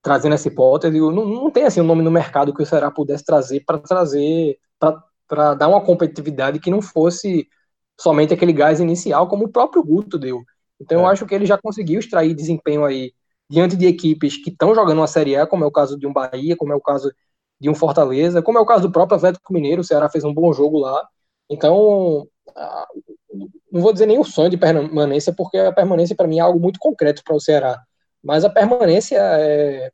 [0.00, 3.24] trazendo essa hipótese, não, não tem assim um nome no mercado que o Ceará pudesse
[3.24, 7.48] trazer para trazer para dar uma competitividade que não fosse
[8.00, 10.44] somente aquele gás inicial, como o próprio Guto deu.
[10.80, 11.02] Então é.
[11.02, 13.12] eu acho que ele já conseguiu extrair desempenho aí
[13.50, 16.12] diante de equipes que estão jogando uma Série A, como é o caso de um
[16.12, 17.10] Bahia, como é o caso
[17.60, 20.34] de um Fortaleza, como é o caso do próprio Atlético Mineiro, o Ceará fez um
[20.34, 21.06] bom jogo lá.
[21.48, 22.28] Então,
[23.70, 26.60] não vou dizer nem o sonho de permanência, porque a permanência para mim é algo
[26.60, 27.80] muito concreto para o Ceará.
[28.22, 29.90] Mas a permanência, é,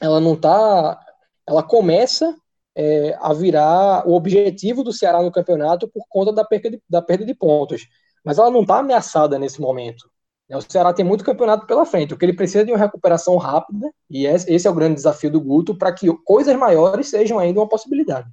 [0.00, 0.98] ela não está.
[1.46, 2.34] Ela começa
[2.76, 7.02] é, a virar o objetivo do Ceará no campeonato por conta da perda de, da
[7.02, 7.86] perda de pontos.
[8.24, 10.08] Mas ela não está ameaçada nesse momento.
[10.48, 12.14] Né, o Ceará tem muito campeonato pela frente.
[12.14, 15.30] O que ele precisa é de uma recuperação rápida, e esse é o grande desafio
[15.30, 18.28] do Guto, para que coisas maiores sejam ainda uma possibilidade.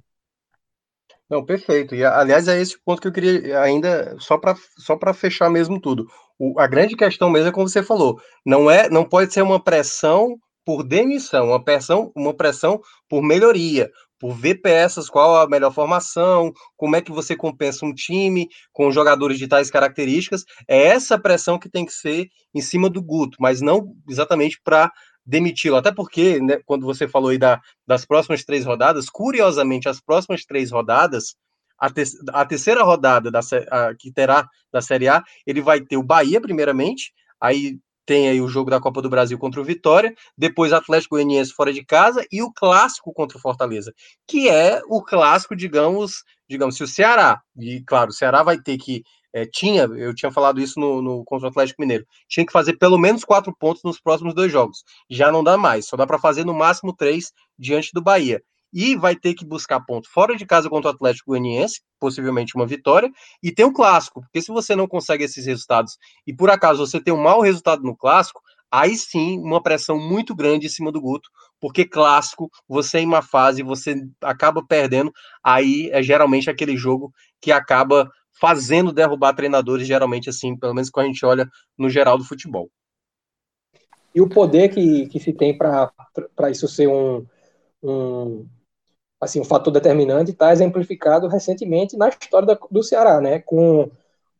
[1.28, 1.94] Não, perfeito.
[1.94, 5.80] E aliás, é esse ponto que eu queria ainda só para só para fechar mesmo
[5.80, 6.06] tudo.
[6.38, 9.62] O, a grande questão mesmo é como você falou, não é, não pode ser uma
[9.62, 15.72] pressão por demissão, uma pressão, uma pressão por melhoria, por ver peças, qual a melhor
[15.72, 20.44] formação, como é que você compensa um time com jogadores de tais características.
[20.68, 24.90] É essa pressão que tem que ser em cima do Guto, mas não exatamente para
[25.24, 25.76] demiti-lo.
[25.76, 30.44] Até porque, né, quando você falou aí da, das próximas três rodadas, curiosamente, as próximas
[30.44, 31.34] três rodadas,
[31.78, 35.96] a, te, a terceira rodada da, a, que terá da Série A, ele vai ter
[35.96, 40.14] o Bahia, primeiramente, aí tem aí o jogo da Copa do Brasil contra o Vitória,
[40.38, 43.92] depois Atlético Goianiense fora de casa e o clássico contra o Fortaleza,
[44.26, 48.78] que é o clássico, digamos, digamos, se o Ceará, e claro, o Ceará vai ter
[48.78, 49.02] que
[49.34, 52.78] é, tinha, eu tinha falado isso no, no contra o Atlético Mineiro, tinha que fazer
[52.78, 54.82] pelo menos quatro pontos nos próximos dois jogos.
[55.10, 58.40] Já não dá mais, só dá para fazer no máximo três diante do Bahia
[58.78, 62.66] e vai ter que buscar ponto fora de casa contra o Atlético Goianiense, possivelmente uma
[62.66, 63.10] vitória,
[63.42, 67.02] e tem um clássico, porque se você não consegue esses resultados e por acaso você
[67.02, 68.38] tem um mau resultado no clássico,
[68.70, 73.22] aí sim uma pressão muito grande em cima do Guto, porque clássico, você em uma
[73.22, 75.10] fase, você acaba perdendo,
[75.42, 77.10] aí é geralmente aquele jogo
[77.40, 82.18] que acaba fazendo derrubar treinadores, geralmente assim, pelo menos quando a gente olha no geral
[82.18, 82.68] do futebol.
[84.14, 87.24] E o poder que, que se tem para isso ser um,
[87.82, 88.46] um,
[89.26, 93.40] assim, um fator determinante está exemplificado recentemente na história da, do Ceará, né?
[93.40, 93.90] Com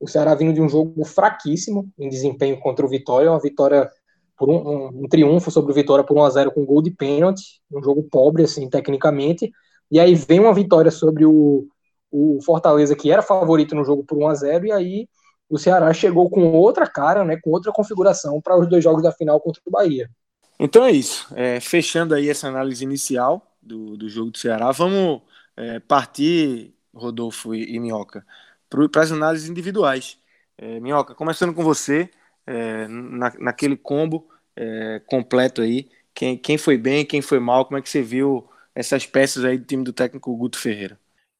[0.00, 3.90] o Ceará vindo de um jogo fraquíssimo em desempenho contra o Vitória, uma vitória
[4.36, 6.90] por um, um, um triunfo sobre o Vitória por 1 a 0 com gol de
[6.90, 9.50] pênalti, um jogo pobre assim tecnicamente,
[9.90, 11.66] e aí vem uma vitória sobre o,
[12.10, 15.08] o Fortaleza que era favorito no jogo por 1 a 0 e aí
[15.48, 19.12] o Ceará chegou com outra cara, né, com outra configuração para os dois jogos da
[19.12, 20.10] final contra o Bahia.
[20.58, 21.26] Então é isso.
[21.34, 24.70] É, fechando aí essa análise inicial, do, do jogo do Ceará.
[24.72, 25.22] Vamos
[25.56, 28.24] é, partir, Rodolfo e, e Minhoca,
[28.68, 30.18] para as análises individuais.
[30.56, 32.08] É, Minhoca, começando com você,
[32.46, 37.76] é, na, naquele combo é, completo aí, quem, quem foi bem, quem foi mal, como
[37.76, 40.98] é que você viu essas peças aí do time do técnico Guto Ferreira?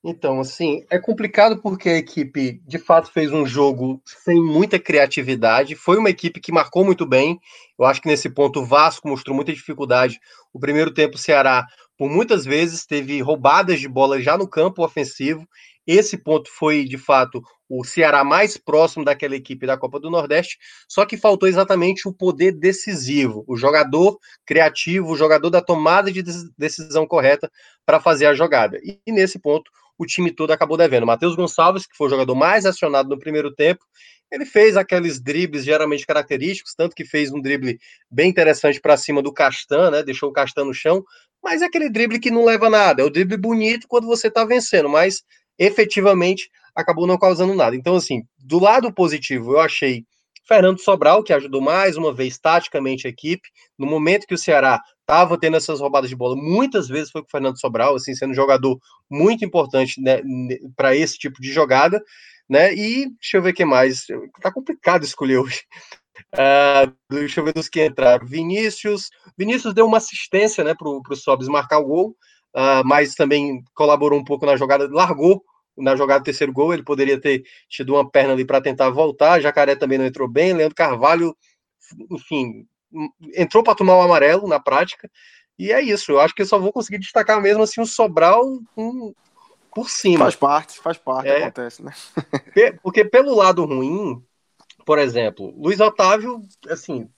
[0.09, 5.75] Então, assim, é complicado porque a equipe de fato fez um jogo sem muita criatividade.
[5.75, 7.41] Foi uma equipe que marcou muito bem.
[7.77, 10.21] Eu acho que nesse ponto o Vasco mostrou muita dificuldade.
[10.53, 11.67] O primeiro tempo, o Ceará
[11.99, 15.47] por muitas vezes teve roubadas de bola já no campo ofensivo.
[15.87, 20.59] Esse ponto foi, de fato, o Ceará mais próximo daquela equipe da Copa do Nordeste,
[20.89, 26.23] só que faltou exatamente o poder decisivo, o jogador criativo, o jogador da tomada de
[26.59, 27.51] decisão correta
[27.85, 28.79] para fazer a jogada.
[28.83, 31.07] E, nesse ponto, o time todo acabou devendo.
[31.07, 33.85] Matheus Gonçalves, que foi o jogador mais acionado no primeiro tempo,
[34.31, 37.79] ele fez aqueles dribles geralmente característicos, tanto que fez um drible
[38.11, 40.03] bem interessante para cima do Castan, né?
[40.03, 41.05] Deixou o Castan no chão,
[41.47, 43.01] mas é aquele drible que não leva nada.
[43.01, 45.23] É o drible bonito quando você está vencendo, mas
[45.57, 47.77] efetivamente acabou não causando nada.
[47.77, 50.05] Então, assim, do lado positivo, eu achei
[50.45, 53.49] Fernando Sobral, que ajudou mais uma vez taticamente a equipe.
[53.79, 57.29] No momento que o Ceará estava tendo essas roubadas de bola, muitas vezes foi com
[57.29, 58.77] o Fernando Sobral, assim, sendo um jogador
[59.09, 60.21] muito importante né,
[60.75, 62.03] para esse tipo de jogada.
[62.49, 62.75] Né?
[62.75, 64.05] E deixa eu ver o que mais.
[64.43, 65.61] Tá complicado escolher hoje.
[66.35, 68.27] Uh, deixa eu ver dos que entraram.
[68.27, 69.11] Vinícius.
[69.37, 72.17] Vinícius deu uma assistência né, para o Sobis marcar o gol.
[72.55, 75.43] uh, mas também colaborou um pouco na jogada, largou
[75.77, 79.41] na jogada do terceiro gol, ele poderia ter tido uma perna ali para tentar voltar,
[79.41, 81.37] Jacaré também não entrou bem, Leandro Carvalho,
[82.11, 82.67] enfim,
[83.35, 85.11] entrou para tomar o amarelo na prática,
[85.59, 88.43] e é isso, eu acho que eu só vou conseguir destacar mesmo assim o Sobral
[88.77, 89.13] um,
[89.75, 90.21] por cima.
[90.21, 91.93] Faz parte, faz parte, é, acontece, né?
[92.83, 94.23] porque pelo lado ruim,
[94.87, 97.11] por exemplo, Luiz Otávio, assim,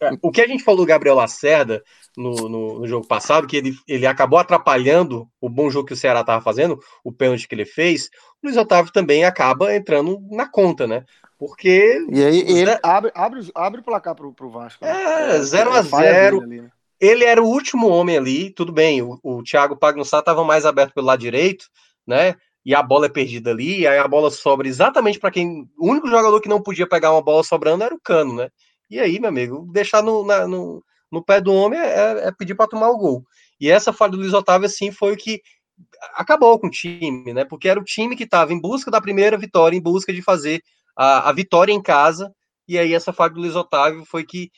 [0.00, 1.82] é, o que a gente falou do Gabriel Lacerda
[2.16, 5.96] no, no, no, jogo passado, que ele, ele acabou atrapalhando o bom jogo que o
[5.96, 8.08] Ceará estava fazendo, o pênalti que ele fez,
[8.40, 11.04] o Luiz Otávio também acaba entrando na conta, né?
[11.36, 11.98] Porque.
[12.08, 14.84] E aí ele abre, abre, abre o placar pro, pro Vasco.
[14.84, 14.90] Né?
[15.36, 16.02] É, 0x0.
[16.02, 16.70] É, né?
[17.00, 19.02] Ele era o último homem ali, tudo bem.
[19.02, 21.68] O, o Thiago Pagnussá estava mais aberto pelo lado direito,
[22.06, 22.36] né?
[22.68, 25.66] E a bola é perdida ali, aí a bola sobra exatamente para quem.
[25.78, 28.50] O único jogador que não podia pegar uma bola sobrando era o Cano, né?
[28.90, 32.54] E aí, meu amigo, deixar no, na, no, no pé do homem é, é pedir
[32.54, 33.24] para tomar o gol.
[33.58, 35.40] E essa falha do Luiz Otávio, assim, foi o que
[36.12, 37.42] acabou com o time, né?
[37.42, 40.60] Porque era o time que estava em busca da primeira vitória, em busca de fazer
[40.94, 42.30] a, a vitória em casa.
[42.68, 44.50] E aí, essa falha do Luiz Otávio foi que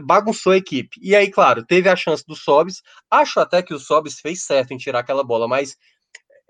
[0.00, 0.96] bagunçou a equipe.
[1.02, 2.82] E aí, claro, teve a chance do Sobis.
[3.10, 5.76] Acho até que o Sobis fez certo em tirar aquela bola, mas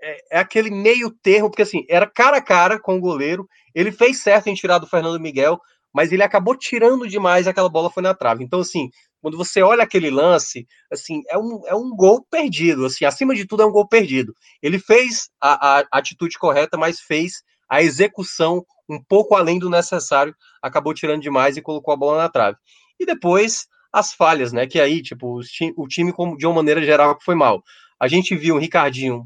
[0.03, 3.47] é, é, aquele meio termo, porque assim, era cara a cara com o goleiro.
[3.73, 5.59] Ele fez certo em tirar do Fernando Miguel,
[5.93, 8.43] mas ele acabou tirando demais aquela bola foi na trave.
[8.43, 8.89] Então, assim,
[9.21, 13.45] quando você olha aquele lance, assim, é um, é um gol perdido, assim, acima de
[13.45, 14.33] tudo é um gol perdido.
[14.61, 20.35] Ele fez a, a atitude correta, mas fez a execução um pouco além do necessário,
[20.61, 22.57] acabou tirando demais e colocou a bola na trave.
[22.99, 25.39] E depois as falhas, né, que aí, tipo,
[25.77, 27.63] o time, como de uma maneira geral, foi mal.
[27.99, 29.25] A gente viu o Ricardinho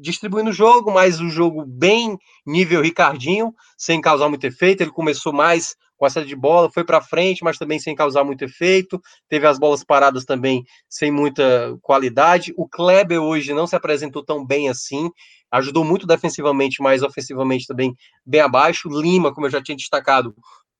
[0.00, 4.82] distribuindo o jogo, mas o jogo bem nível Ricardinho, sem causar muito efeito.
[4.82, 8.24] Ele começou mais com a saída de bola, foi para frente, mas também sem causar
[8.24, 9.00] muito efeito.
[9.28, 12.52] Teve as bolas paradas também sem muita qualidade.
[12.56, 15.08] O Kleber hoje não se apresentou tão bem assim,
[15.50, 17.94] ajudou muito defensivamente, mas ofensivamente também
[18.26, 18.88] bem abaixo.
[18.88, 20.34] Lima, como eu já tinha destacado,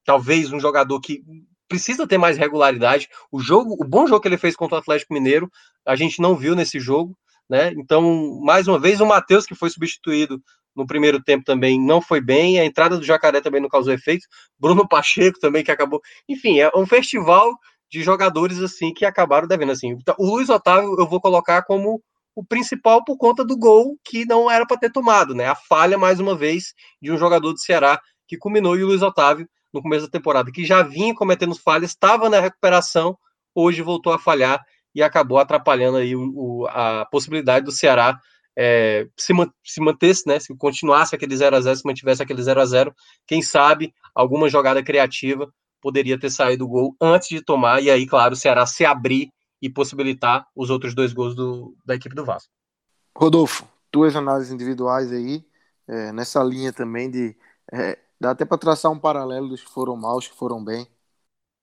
[0.05, 1.23] talvez um jogador que
[1.69, 3.09] precisa ter mais regularidade.
[3.31, 5.51] O jogo, o bom jogo que ele fez contra o Atlético Mineiro,
[5.87, 7.17] a gente não viu nesse jogo,
[7.53, 7.71] né?
[7.77, 10.43] Então, mais uma vez, o Matheus, que foi substituído
[10.75, 14.27] no primeiro tempo também não foi bem, a entrada do Jacaré também não causou efeito,
[14.59, 17.53] Bruno Pacheco também que acabou, enfim, é um festival
[17.91, 19.89] de jogadores assim que acabaram devendo assim.
[19.89, 22.03] Então, o Luiz Otávio eu vou colocar como
[22.35, 25.47] o principal por conta do gol que não era para ter tomado, né?
[25.47, 29.03] A falha mais uma vez de um jogador do Ceará que culminou e o Luiz
[29.03, 33.15] Otávio no começo da temporada, que já vinha cometendo falhas, estava na recuperação,
[33.55, 34.59] hoje voltou a falhar
[34.95, 38.19] e acabou atrapalhando aí o, o, a possibilidade do Ceará
[38.57, 39.33] é, se,
[39.65, 42.95] se mantesse, né, se continuasse aquele 0 a 0 se mantivesse aquele 0 a 0
[43.27, 45.51] quem sabe alguma jogada criativa
[45.83, 49.31] poderia ter saído o gol antes de tomar, e aí, claro, o Ceará se abrir
[49.61, 52.51] e possibilitar os outros dois gols do, da equipe do Vasco.
[53.19, 55.45] Rodolfo, duas análises individuais aí,
[55.89, 57.37] é, nessa linha também de.
[57.73, 60.87] É, dá até para traçar um paralelo dos que foram maus, que foram bem.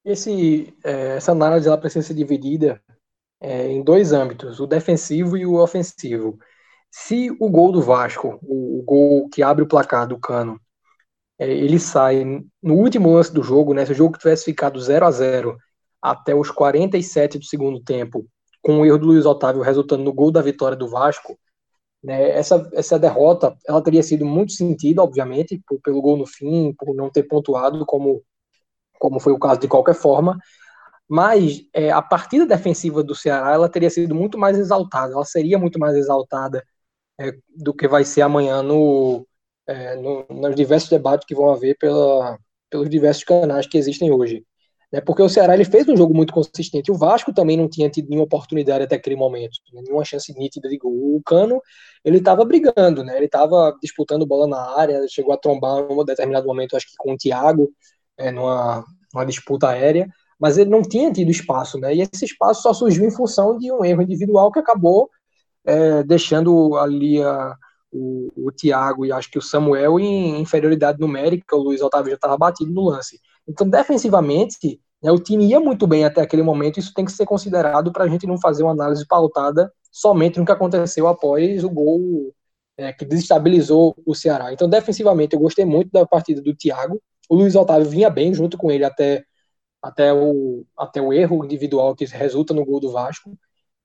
[0.04, 2.84] Esse, é, essa análise ela precisa ser dividida
[3.42, 6.38] é, em dois âmbitos, o defensivo e o ofensivo.
[6.92, 10.60] Se o gol do Vasco, o, o gol que abre o placar do Cano,
[11.38, 12.24] é, ele sai
[12.62, 13.86] no último lance do jogo, né?
[13.86, 15.58] Se o jogo tivesse ficado 0 a 0
[16.02, 18.26] até os 47 do segundo tempo,
[18.62, 21.38] com o erro do Luiz Otávio resultando no gol da vitória do Vasco,
[22.04, 26.74] né, essa, essa derrota ela teria sido muito sentida, obviamente, por, pelo gol no fim,
[26.78, 28.24] por não ter pontuado, como,
[29.00, 30.38] como foi o caso de qualquer forma,
[31.10, 35.58] mas é, a partida defensiva do Ceará ela teria sido muito mais exaltada, ela seria
[35.58, 36.64] muito mais exaltada
[37.20, 39.28] é, do que vai ser amanhã no,
[39.68, 42.38] é, no, nos diversos debates que vão haver pela,
[42.70, 44.46] pelos diversos canais que existem hoje.
[44.92, 46.92] Né, porque o Ceará ele fez um jogo muito consistente.
[46.92, 50.70] O Vasco também não tinha tido nenhuma oportunidade até aquele momento, né, nenhuma chance nítida
[50.70, 50.92] de gol.
[51.18, 51.62] O Cano
[52.04, 56.06] ele estava brigando, né, ele estava disputando bola na área, chegou a trombar em um
[56.06, 57.72] determinado momento, acho que com o Thiago,
[58.18, 60.08] é, numa, numa disputa aérea,
[60.40, 63.72] mas ele não tinha tido espaço, né, e esse espaço só surgiu em função de
[63.72, 65.10] um erro individual que acabou
[65.66, 67.56] é, deixando ali a,
[67.92, 72.16] o, o Thiago e acho que o Samuel em inferioridade numérica, o Luiz Otávio já
[72.16, 73.20] estava batido no lance.
[73.48, 77.26] Então, defensivamente, né, o time ia muito bem até aquele momento, isso tem que ser
[77.26, 81.70] considerado para a gente não fazer uma análise pautada somente no que aconteceu após o
[81.70, 82.34] gol
[82.78, 84.54] é, que desestabilizou o Ceará.
[84.54, 87.02] Então, defensivamente, eu gostei muito da partida do Thiago.
[87.30, 89.24] O Luiz Otávio vinha bem junto com ele até,
[89.82, 93.38] até, o, até o erro individual que resulta no gol do Vasco.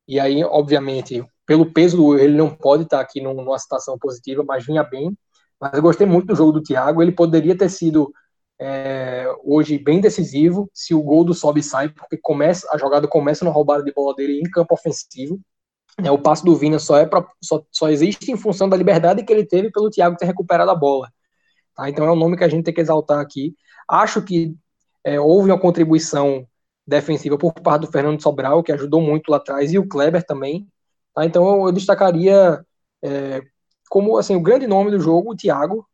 [0.07, 4.65] E aí, obviamente, pelo peso do ele não pode estar aqui numa situação positiva, mas
[4.65, 5.17] vinha bem.
[5.61, 7.03] Mas eu gostei muito do jogo do Thiago.
[7.03, 8.13] Ele poderia ter sido
[8.61, 13.45] é, hoje bem decisivo se o gol do Sobe sai, porque começa a jogada começa
[13.45, 15.41] na roubada de bola dele em campo ofensivo.
[16.01, 19.23] Né, o passe do Vina só, é pra, só, só existe em função da liberdade
[19.25, 21.09] que ele teve pelo Thiago ter recuperado a bola.
[21.75, 21.89] Tá?
[21.89, 23.55] Então é um nome que a gente tem que exaltar aqui.
[23.89, 24.57] Acho que
[25.05, 26.47] é, houve uma contribuição
[26.87, 30.67] defensiva por parte do Fernando Sobral, que ajudou muito lá atrás, e o Kleber também.
[31.15, 31.25] Tá?
[31.25, 32.65] Então eu, destacaria
[33.03, 33.43] é,
[33.89, 35.87] como assim o grande nome do jogo, o Thiago.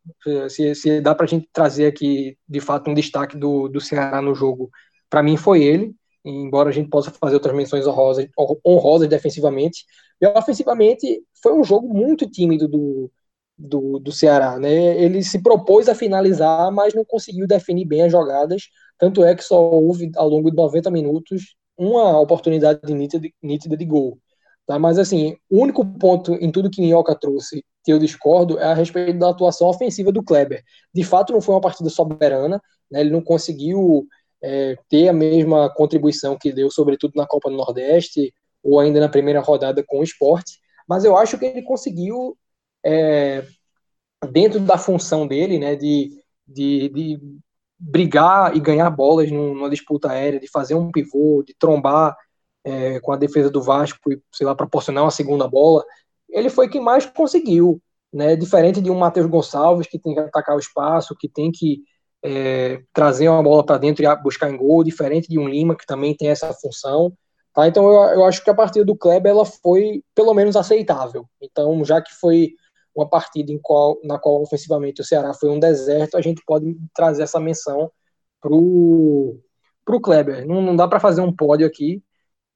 [0.48, 4.22] Se, se dá para a gente trazer aqui de fato um destaque do, do Ceará
[4.22, 4.70] no jogo,
[5.08, 5.94] para mim foi ele.
[6.24, 8.26] Embora a gente possa fazer outras menções honrosas,
[8.66, 9.86] honrosas defensivamente,
[10.20, 13.10] e ofensivamente foi um jogo muito tímido do,
[13.56, 14.58] do, do Ceará.
[14.58, 15.02] Né?
[15.02, 18.64] Ele se propôs a finalizar, mas não conseguiu definir bem as jogadas.
[19.00, 23.84] Tanto é que só houve, ao longo de 90 minutos, uma oportunidade nítida, nítida de
[23.84, 24.18] gol.
[24.66, 24.78] Tá?
[24.78, 28.74] Mas, assim, o único ponto em tudo que Minhoca trouxe que eu discordo é a
[28.74, 30.62] respeito da atuação ofensiva do Kleber.
[30.94, 33.00] De fato, não foi uma partida soberana, né?
[33.00, 34.06] ele não conseguiu
[34.42, 38.32] é, ter a mesma contribuição que deu, sobretudo na Copa do Nordeste,
[38.62, 42.36] ou ainda na primeira rodada com o esporte, mas eu acho que ele conseguiu
[42.84, 43.44] é,
[44.30, 46.10] dentro da função dele, né, de,
[46.46, 47.20] de, de
[47.80, 52.14] brigar e ganhar bolas numa disputa aérea, de fazer um pivô, de trombar
[52.62, 55.82] é, com a defesa do Vasco e, sei lá, proporcionar uma segunda bola,
[56.28, 57.80] ele foi quem mais conseguiu,
[58.12, 61.82] né, diferente de um Matheus Gonçalves, que tem que atacar o espaço, que tem que
[62.22, 65.86] é, trazer uma bola para dentro e buscar em gol, diferente de um Lima, que
[65.86, 67.12] também tem essa função,
[67.54, 67.66] tá?
[67.66, 71.82] Então eu, eu acho que a partida do Kleber, ela foi pelo menos aceitável, então
[71.84, 72.50] já que foi
[73.00, 77.22] uma partida qual, na qual ofensivamente o Ceará foi um deserto, a gente pode trazer
[77.22, 77.90] essa menção
[78.40, 79.38] pro,
[79.84, 80.46] pro Kleber.
[80.46, 82.02] Não, não dá para fazer um pódio aqui,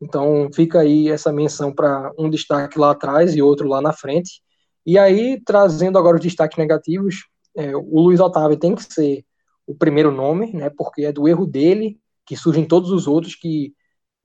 [0.00, 4.42] então fica aí essa menção para um destaque lá atrás e outro lá na frente.
[4.86, 7.26] E aí, trazendo agora os destaques negativos,
[7.56, 9.24] é, o Luiz Otávio tem que ser
[9.66, 13.74] o primeiro nome, né, porque é do erro dele que surgem todos os outros que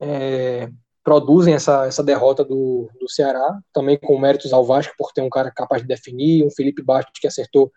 [0.00, 0.70] é,
[1.10, 5.28] produzem essa, essa derrota do, do Ceará, também com méritos ao Vasco, por ter um
[5.28, 7.72] cara capaz de definir, um Felipe Bastos que acertou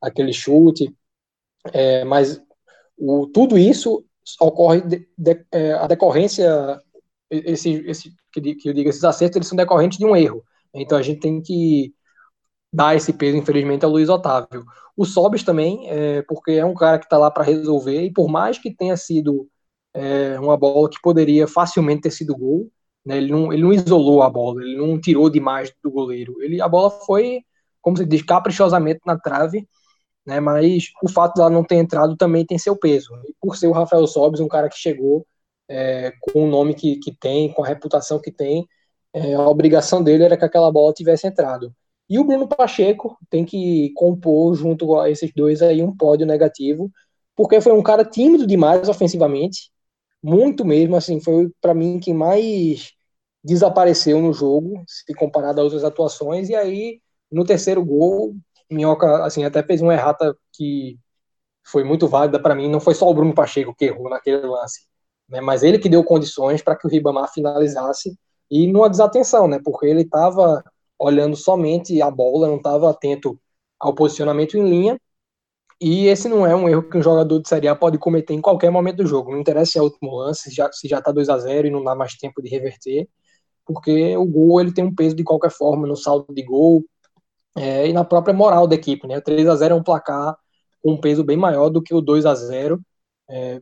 [0.00, 0.94] aquele chute,
[1.72, 2.40] é, mas
[2.96, 4.04] o, tudo isso
[4.40, 6.80] ocorre de, de, é, a decorrência,
[7.28, 11.02] esse, esse, que, eu digo, esses acertos eles são decorrentes de um erro, então a
[11.02, 11.92] gente tem que
[12.72, 14.64] dar esse peso, infelizmente, ao Luiz Otávio.
[14.96, 18.28] O Sobis também, é, porque é um cara que está lá para resolver, e por
[18.28, 19.48] mais que tenha sido
[19.92, 22.70] é, uma bola que poderia facilmente ter sido gol.
[23.06, 23.18] Né?
[23.18, 26.42] Ele, não, ele não isolou a bola, ele não tirou demais do goleiro.
[26.42, 27.42] Ele, a bola foi,
[27.80, 29.66] como se diz, caprichosamente na trave,
[30.26, 30.40] né?
[30.40, 33.14] mas o fato dela não ter entrado também tem seu peso.
[33.28, 35.24] E por ser o Rafael Sobis, um cara que chegou
[35.68, 38.66] é, com o nome que, que tem, com a reputação que tem,
[39.12, 41.72] é, a obrigação dele era que aquela bola tivesse entrado.
[42.08, 46.90] E o Bruno Pacheco tem que compor junto a esses dois aí um pódio negativo,
[47.34, 49.70] porque foi um cara tímido demais ofensivamente,
[50.22, 52.95] muito mesmo, assim, foi para mim quem mais
[53.46, 58.34] desapareceu no jogo, se comparado a outras atuações, e aí no terceiro gol,
[58.70, 60.98] Minhoca, assim, até fez uma errata que
[61.64, 64.82] foi muito válida para mim, não foi só o Bruno Pacheco que errou naquele lance,
[65.28, 68.18] né, mas ele que deu condições para que o Ribamar finalizasse,
[68.50, 70.62] e numa desatenção, né, porque ele estava
[70.98, 73.38] olhando somente a bola, não estava atento
[73.78, 75.00] ao posicionamento em linha,
[75.80, 78.40] e esse não é um erro que um jogador de Série A pode cometer em
[78.40, 79.30] qualquer momento do jogo.
[79.30, 81.68] Não interessa se é o último lance, se já, se já tá 2 a 0
[81.68, 83.06] e não dá mais tempo de reverter,
[83.66, 86.84] porque o gol ele tem um peso de qualquer forma no saldo de gol
[87.56, 89.06] é, e na própria moral da equipe.
[89.06, 89.18] Né?
[89.18, 90.36] O 3 a 0 é um placar
[90.82, 92.80] com um peso bem maior do que o 2 a 0
[93.28, 93.60] é,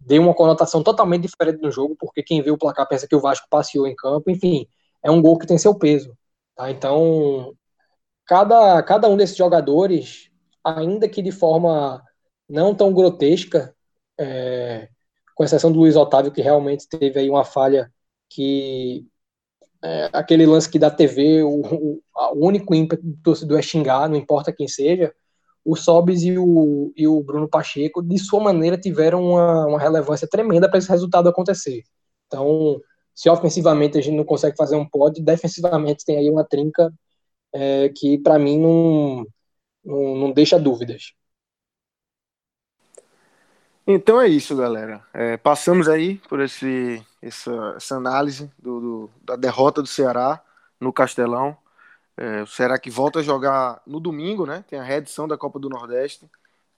[0.00, 3.20] Deu uma conotação totalmente diferente no jogo, porque quem vê o placar pensa que o
[3.20, 4.30] Vasco passeou em campo.
[4.30, 4.66] Enfim,
[5.02, 6.14] é um gol que tem seu peso.
[6.54, 6.70] Tá?
[6.70, 7.54] Então,
[8.26, 10.30] cada, cada um desses jogadores
[10.64, 12.02] ainda que de forma
[12.48, 13.74] não tão grotesca,
[14.18, 14.88] é,
[15.34, 17.92] com exceção do Luiz Otávio, que realmente teve aí uma falha
[18.28, 19.06] que
[19.84, 24.08] é, aquele lance que da TV, o, o, o, único ímpeto do torcedor é xingar,
[24.08, 25.14] não importa quem seja,
[25.62, 30.26] o Sobis e o, e o Bruno Pacheco, de sua maneira, tiveram uma, uma relevância
[30.26, 31.82] tremenda para esse resultado acontecer.
[32.26, 32.80] Então,
[33.14, 36.90] se ofensivamente a gente não consegue fazer um pódio, defensivamente tem aí uma trinca
[37.52, 39.26] é, que, para mim, não,
[39.84, 41.12] não, não deixa dúvidas.
[43.86, 45.04] Então é isso, galera.
[45.12, 50.42] É, passamos aí por esse, essa, essa análise do, do, da derrota do Ceará
[50.80, 51.56] no Castelão.
[52.16, 54.64] É, o Ceará que volta a jogar no domingo, né?
[54.68, 56.30] Tem a reedição da Copa do Nordeste,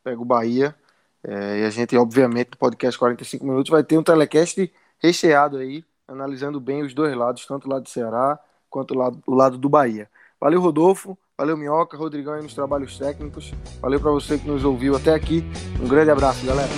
[0.03, 0.75] pega o Bahia.
[1.23, 5.85] É, e a gente, obviamente, no podcast 45 minutos, vai ter um telecast recheado aí,
[6.09, 8.39] analisando bem os dois lados, tanto o lado do Ceará
[8.69, 10.11] quanto o lado, o lado do Bahia.
[10.41, 11.17] Valeu, Rodolfo.
[11.39, 13.53] Valeu, Minhoca, Rodrigão aí nos trabalhos técnicos.
[13.83, 15.45] Valeu para você que nos ouviu até aqui.
[15.79, 16.71] Um grande abraço, galera.